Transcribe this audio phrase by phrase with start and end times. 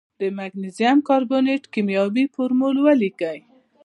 [0.19, 3.39] د مګنیزیم کاربونیټ کیمیاوي فورمول ولیکئ.